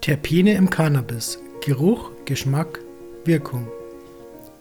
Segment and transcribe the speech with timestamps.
[0.00, 1.38] Terpene im Cannabis.
[1.62, 2.80] Geruch, Geschmack,
[3.26, 3.68] Wirkung.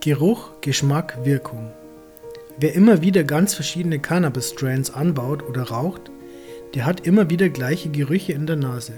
[0.00, 1.70] Geruch, Geschmack, Wirkung.
[2.58, 6.10] Wer immer wieder ganz verschiedene Cannabis-Strains anbaut oder raucht,
[6.74, 8.94] der hat immer wieder gleiche Gerüche in der Nase.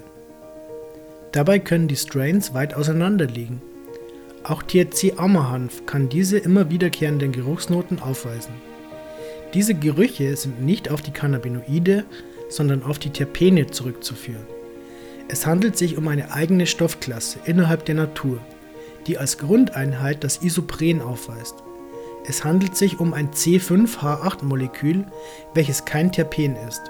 [1.32, 3.60] Dabei können die Strains weit auseinander liegen.
[4.42, 8.54] Auch THC-Ammerhanf kann diese immer wiederkehrenden Geruchsnoten aufweisen.
[9.52, 12.06] Diese Gerüche sind nicht auf die Cannabinoide,
[12.48, 14.59] sondern auf die Terpene zurückzuführen.
[15.32, 18.40] Es handelt sich um eine eigene Stoffklasse innerhalb der Natur,
[19.06, 21.54] die als Grundeinheit das Isopren aufweist.
[22.26, 25.06] Es handelt sich um ein C5H8-Molekül,
[25.54, 26.82] welches kein Terpen ist.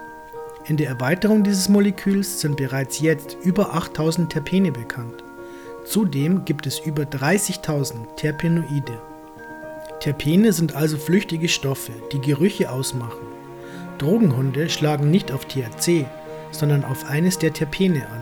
[0.64, 5.22] In der Erweiterung dieses Moleküls sind bereits jetzt über 8000 Terpene bekannt.
[5.84, 9.02] Zudem gibt es über 30.000 Terpenoide.
[10.00, 13.26] Terpene sind also flüchtige Stoffe, die Gerüche ausmachen.
[13.98, 16.06] Drogenhunde schlagen nicht auf THC,
[16.52, 18.19] sondern auf eines der Terpene an.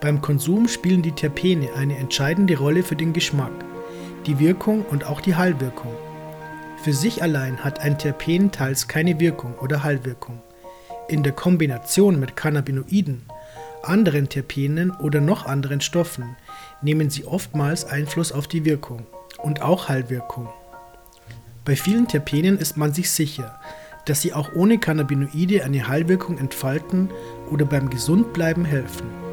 [0.00, 3.52] Beim Konsum spielen die Terpene eine entscheidende Rolle für den Geschmack,
[4.26, 5.92] die Wirkung und auch die Heilwirkung.
[6.82, 10.40] Für sich allein hat ein Terpen teils keine Wirkung oder Heilwirkung.
[11.08, 13.26] In der Kombination mit Cannabinoiden,
[13.82, 16.36] anderen Terpenen oder noch anderen Stoffen
[16.80, 19.06] nehmen sie oftmals Einfluss auf die Wirkung
[19.42, 20.48] und auch Heilwirkung.
[21.66, 23.60] Bei vielen Terpenen ist man sich sicher,
[24.06, 27.10] dass sie auch ohne Cannabinoide eine Heilwirkung entfalten
[27.50, 29.29] oder beim Gesundbleiben helfen.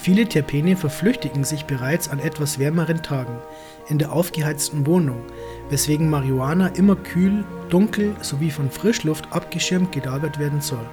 [0.00, 3.36] Viele Terpene verflüchtigen sich bereits an etwas wärmeren Tagen
[3.88, 5.22] in der aufgeheizten Wohnung,
[5.70, 10.86] weswegen Marihuana immer kühl, dunkel sowie von Frischluft abgeschirmt gelagert werden soll.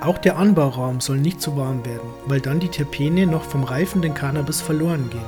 [0.00, 4.12] Auch der Anbauraum soll nicht zu warm werden, weil dann die Terpene noch vom reifenden
[4.12, 5.20] Cannabis verloren gehen.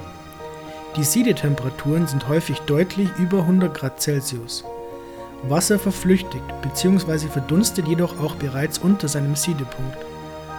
[0.96, 4.62] Die Siedetemperaturen sind häufig deutlich über 100 Grad Celsius.
[5.48, 7.28] Wasser verflüchtigt bzw.
[7.28, 9.96] verdunstet jedoch auch bereits unter seinem Siedepunkt.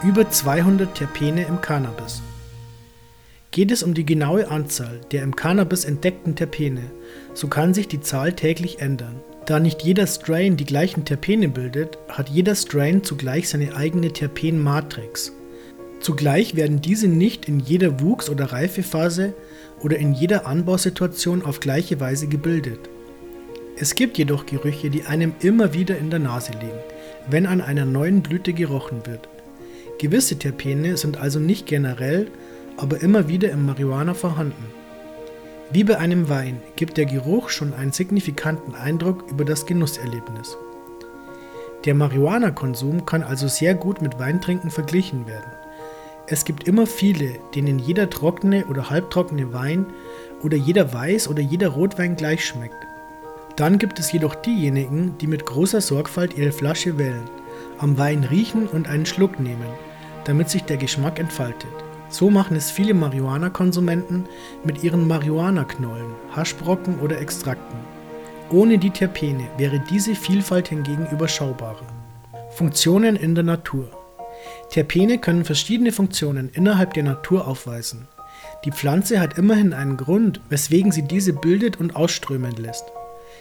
[0.02, 2.20] Über 200 Terpene im Cannabis.
[3.54, 6.90] Geht es um die genaue Anzahl der im Cannabis entdeckten Terpene,
[7.34, 9.20] so kann sich die Zahl täglich ändern.
[9.46, 15.30] Da nicht jeder Strain die gleichen Terpene bildet, hat jeder Strain zugleich seine eigene Terpenmatrix.
[16.00, 19.34] Zugleich werden diese nicht in jeder Wuchs- oder Reifephase
[19.80, 22.80] oder in jeder Anbausituation auf gleiche Weise gebildet.
[23.76, 26.80] Es gibt jedoch Gerüche, die einem immer wieder in der Nase liegen,
[27.30, 29.28] wenn an einer neuen Blüte gerochen wird.
[30.00, 32.26] Gewisse Terpene sind also nicht generell,
[32.76, 34.66] aber immer wieder im Marihuana vorhanden.
[35.70, 40.56] Wie bei einem Wein gibt der Geruch schon einen signifikanten Eindruck über das Genusserlebnis.
[41.84, 45.52] Der Marihuana-Konsum kann also sehr gut mit Weintrinken verglichen werden.
[46.26, 49.86] Es gibt immer viele, denen jeder trockene oder halbtrockene Wein
[50.42, 52.74] oder jeder Weiß oder jeder Rotwein gleich schmeckt.
[53.56, 57.28] Dann gibt es jedoch diejenigen, die mit großer Sorgfalt ihre Flasche wählen,
[57.78, 59.68] am Wein riechen und einen Schluck nehmen,
[60.24, 61.83] damit sich der Geschmack entfaltet.
[62.08, 64.24] So machen es viele Marihuana-Konsumenten
[64.64, 67.78] mit ihren Marihuana-Knollen, Haschbrocken oder Extrakten.
[68.50, 71.86] Ohne die Terpene wäre diese Vielfalt hingegen überschaubarer.
[72.50, 73.90] Funktionen in der Natur
[74.70, 78.08] Terpene können verschiedene Funktionen innerhalb der Natur aufweisen.
[78.64, 82.84] Die Pflanze hat immerhin einen Grund, weswegen sie diese bildet und ausströmen lässt.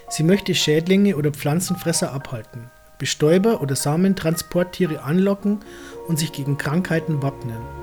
[0.09, 2.69] Sie möchte Schädlinge oder Pflanzenfresser abhalten,
[2.99, 5.59] Bestäuber oder Samentransporttiere anlocken
[6.07, 7.82] und sich gegen Krankheiten wappnen.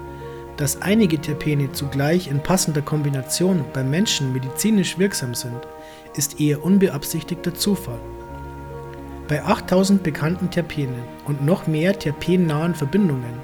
[0.61, 5.57] Dass einige Terpene zugleich in passender Kombination beim Menschen medizinisch wirksam sind,
[6.15, 7.99] ist eher unbeabsichtigter Zufall.
[9.27, 13.41] Bei 8000 bekannten Terpenen und noch mehr terpennahen Verbindungen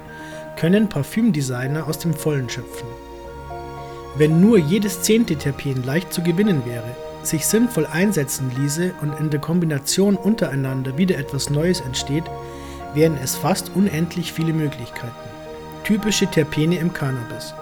[0.59, 2.87] können Parfümdesigner aus dem Vollen schöpfen.
[4.15, 9.31] Wenn nur jedes zehnte Terpen leicht zu gewinnen wäre, sich sinnvoll einsetzen ließe und in
[9.31, 12.25] der Kombination untereinander wieder etwas Neues entsteht,
[12.93, 15.36] wären es fast unendlich viele Möglichkeiten.
[15.87, 17.53] Typische Terpene im Cannabis.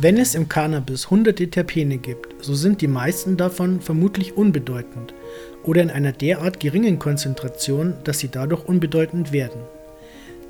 [0.00, 5.14] Wenn es im Cannabis hunderte Terpene gibt, so sind die meisten davon vermutlich unbedeutend
[5.62, 9.60] oder in einer derart geringen Konzentration, dass sie dadurch unbedeutend werden.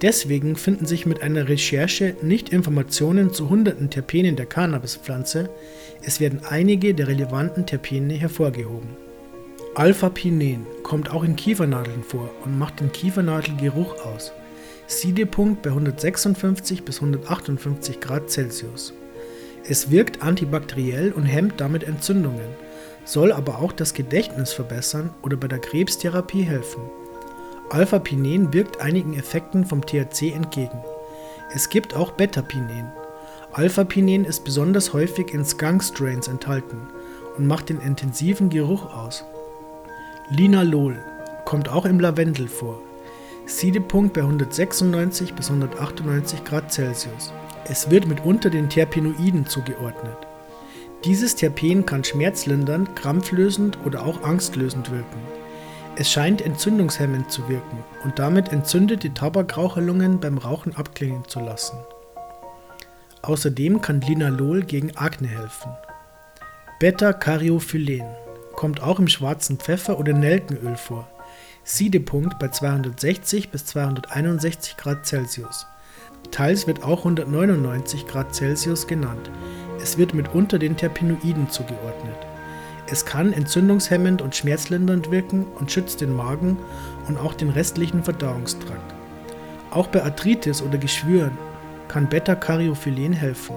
[0.00, 5.50] Deswegen finden sich mit einer Recherche nicht Informationen zu hunderten Terpenen der Cannabispflanze,
[6.00, 8.97] es werden einige der relevanten Terpene hervorgehoben.
[9.74, 14.32] Alpha-Pinen kommt auch in Kiefernadeln vor und macht den Kiefernadelgeruch aus.
[14.86, 18.92] Siedepunkt bei 156 bis 158 Grad Celsius.
[19.68, 22.48] Es wirkt antibakteriell und hemmt damit Entzündungen,
[23.04, 26.83] soll aber auch das Gedächtnis verbessern oder bei der Krebstherapie helfen.
[27.71, 30.78] Alpha-Pinen wirkt einigen Effekten vom THC entgegen.
[31.53, 32.92] Es gibt auch Beta-Pinen.
[33.53, 36.80] Alpha-Pinen ist besonders häufig in Skunk-Strains enthalten
[37.36, 39.24] und macht den intensiven Geruch aus.
[40.30, 40.97] Linalol
[41.44, 42.80] kommt auch im Lavendel vor.
[43.47, 47.33] Siedepunkt bei 196 bis 198 Grad Celsius.
[47.69, 50.16] Es wird mitunter den Terpenoiden zugeordnet.
[51.04, 55.21] Dieses Terpen kann schmerzlindernd, krampflösend oder auch angstlösend wirken.
[55.95, 61.77] Es scheint entzündungshemmend zu wirken und damit entzündete Tabakraucherlungen beim Rauchen abklingen zu lassen.
[63.22, 65.71] Außerdem kann Linalol gegen Akne helfen.
[66.81, 68.07] Beta-Cariophylen
[68.57, 71.09] kommt auch im schwarzen Pfeffer oder Nelkenöl vor.
[71.68, 75.66] Siedepunkt bei 260 bis 261 Grad Celsius.
[76.30, 79.33] Teils wird auch 199 Grad Celsius genannt.
[79.83, 82.18] Es wird mitunter den Terpenoiden zugeordnet.
[82.86, 86.57] Es kann entzündungshemmend und schmerzlindernd wirken und schützt den Magen
[87.09, 88.95] und auch den restlichen Verdauungstrakt.
[89.72, 91.36] Auch bei Arthritis oder Geschwüren
[91.89, 93.57] kann Beta-Cariophylen helfen.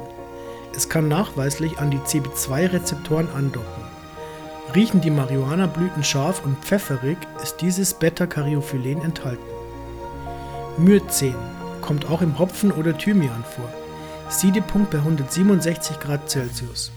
[0.75, 3.98] Es kann nachweislich an die CB2-Rezeptoren andocken.
[4.75, 9.41] Riechen die Marihuana-Blüten scharf und pfefferig, ist dieses Beta-Cariophylen enthalten.
[10.77, 11.33] Myrcen
[11.81, 13.73] kommt auch im Hopfen oder Thymian vor.
[14.29, 16.91] Siedepunkt bei 167 Grad Celsius.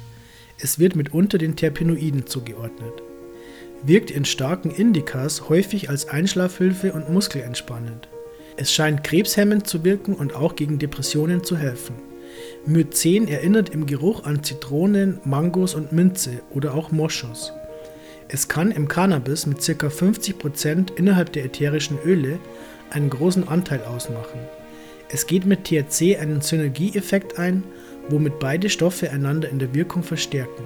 [0.59, 3.03] Es wird mitunter den Terpenoiden zugeordnet.
[3.83, 8.07] Wirkt in starken Indikas häufig als Einschlafhilfe und muskelentspannend.
[8.59, 11.95] Es scheint krebshemmend zu wirken und auch gegen Depressionen zu helfen.
[12.67, 17.53] Mycen erinnert im Geruch an Zitronen, Mangos und Minze oder auch Moschus.
[18.35, 19.89] Es kann im Cannabis mit ca.
[19.89, 22.39] 50% innerhalb der ätherischen Öle
[22.89, 24.41] einen großen Anteil ausmachen.
[25.11, 27.63] Es geht mit THC einen Synergieeffekt ein
[28.09, 30.65] womit beide Stoffe einander in der Wirkung verstärken.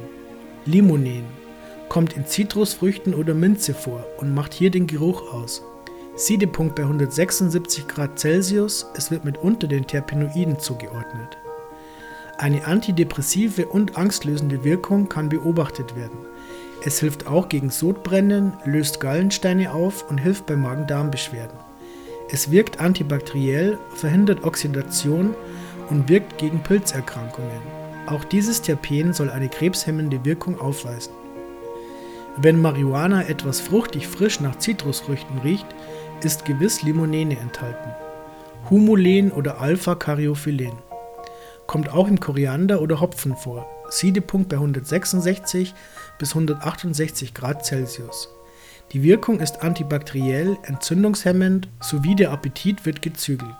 [0.64, 1.24] Limonen
[1.88, 5.62] kommt in Zitrusfrüchten oder Minze vor und macht hier den Geruch aus.
[6.14, 11.36] Siedepunkt bei 176 Grad Celsius, es wird mitunter den Terpenoiden zugeordnet.
[12.38, 16.18] Eine antidepressive und angstlösende Wirkung kann beobachtet werden.
[16.86, 21.58] Es hilft auch gegen Sodbrennen, löst Gallensteine auf und hilft bei Magen-Darm-Beschwerden.
[22.30, 25.34] Es wirkt antibakteriell, verhindert Oxidation
[25.90, 27.60] und wirkt gegen Pilzerkrankungen.
[28.06, 31.12] Auch dieses Terpen soll eine krebshemmende Wirkung aufweisen.
[32.36, 35.66] Wenn Marihuana etwas fruchtig frisch nach Zitrusfrüchten riecht,
[36.22, 37.90] ist gewiss Limonene enthalten.
[38.70, 40.78] Humulen oder Alpha-Cariophylen.
[41.66, 43.66] Kommt auch im Koriander oder Hopfen vor.
[43.90, 45.74] Siedepunkt bei 166
[46.18, 48.28] bis 168 Grad Celsius.
[48.92, 53.56] Die Wirkung ist antibakteriell, entzündungshemmend sowie der Appetit wird gezügelt.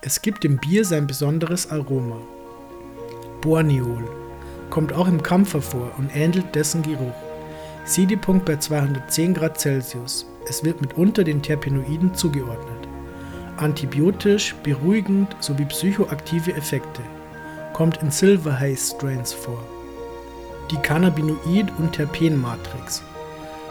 [0.00, 2.16] Es gibt dem Bier sein besonderes Aroma.
[3.42, 4.08] Borneol
[4.70, 7.14] kommt auch im Kampfer vor und ähnelt dessen Geruch.
[7.84, 10.26] Siedepunkt bei 210 Grad Celsius.
[10.48, 12.88] Es wird mitunter den Terpenoiden zugeordnet.
[13.58, 17.02] Antibiotisch, beruhigend sowie psychoaktive Effekte.
[17.72, 19.58] Kommt in Silver Haze Strains vor.
[20.70, 23.02] Die Cannabinoid- und Terpenmatrix.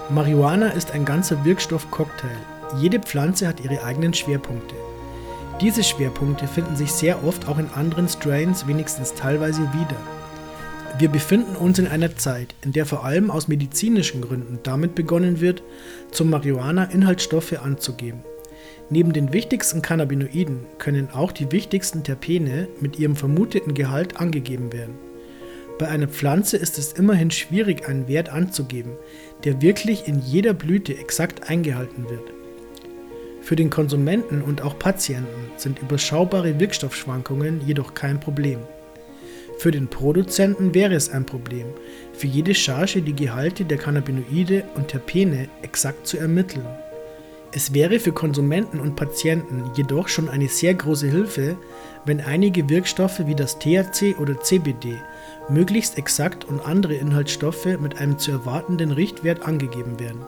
[0.10, 2.38] Marihuana ist ein ganzer Wirkstoff-Cocktail.
[2.80, 4.76] Jede Pflanze hat ihre eigenen Schwerpunkte.
[5.62, 9.98] Diese Schwerpunkte finden sich sehr oft auch in anderen Strains wenigstens teilweise wieder.
[10.98, 15.40] Wir befinden uns in einer Zeit, in der vor allem aus medizinischen Gründen damit begonnen
[15.42, 15.62] wird,
[16.10, 18.24] zum Marihuana Inhaltsstoffe anzugeben.
[18.94, 24.96] Neben den wichtigsten Cannabinoiden können auch die wichtigsten Terpene mit ihrem vermuteten Gehalt angegeben werden.
[25.80, 28.92] Bei einer Pflanze ist es immerhin schwierig, einen Wert anzugeben,
[29.46, 32.34] der wirklich in jeder Blüte exakt eingehalten wird.
[33.42, 38.60] Für den Konsumenten und auch Patienten sind überschaubare Wirkstoffschwankungen jedoch kein Problem.
[39.58, 41.68] Für den Produzenten wäre es ein Problem,
[42.12, 46.66] für jede Charge die Gehalte der Cannabinoide und Terpene exakt zu ermitteln.
[47.54, 51.58] Es wäre für Konsumenten und Patienten jedoch schon eine sehr große Hilfe,
[52.06, 54.96] wenn einige Wirkstoffe wie das THC oder CBD
[55.50, 60.22] möglichst exakt und andere Inhaltsstoffe mit einem zu erwartenden Richtwert angegeben werden.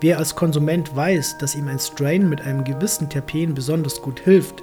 [0.00, 4.62] Wer als Konsument weiß, dass ihm ein Strain mit einem gewissen Terpen besonders gut hilft,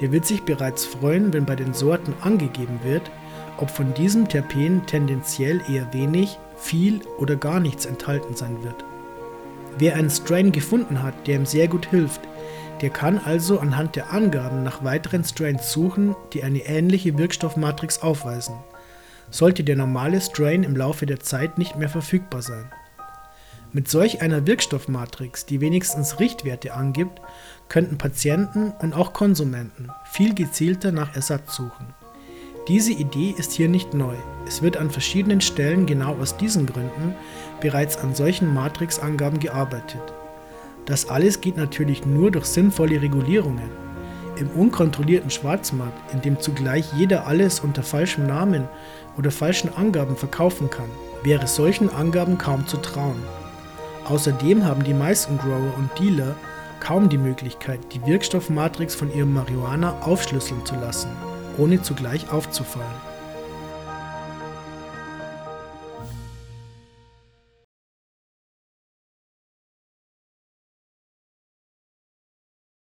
[0.00, 3.10] der wird sich bereits freuen, wenn bei den Sorten angegeben wird,
[3.58, 8.84] ob von diesem Terpen tendenziell eher wenig, viel oder gar nichts enthalten sein wird.
[9.80, 12.20] Wer einen Strain gefunden hat, der ihm sehr gut hilft,
[12.82, 18.56] der kann also anhand der Angaben nach weiteren Strains suchen, die eine ähnliche Wirkstoffmatrix aufweisen.
[19.30, 22.70] Sollte der normale Strain im Laufe der Zeit nicht mehr verfügbar sein.
[23.72, 27.18] Mit solch einer Wirkstoffmatrix, die wenigstens Richtwerte angibt,
[27.70, 31.94] könnten Patienten und auch Konsumenten viel gezielter nach Ersatz suchen.
[32.68, 34.14] Diese Idee ist hier nicht neu.
[34.46, 37.14] Es wird an verschiedenen Stellen genau aus diesen Gründen
[37.60, 40.02] bereits an solchen Matrixangaben gearbeitet.
[40.84, 43.70] Das alles geht natürlich nur durch sinnvolle Regulierungen.
[44.36, 48.68] Im unkontrollierten Schwarzmarkt, in dem zugleich jeder alles unter falschem Namen
[49.16, 50.88] oder falschen Angaben verkaufen kann,
[51.22, 53.22] wäre solchen Angaben kaum zu trauen.
[54.04, 56.36] Außerdem haben die meisten Grower und Dealer
[56.80, 61.10] kaum die Möglichkeit, die Wirkstoffmatrix von ihrem Marihuana aufschlüsseln zu lassen
[61.60, 63.09] ohne zugleich aufzufallen.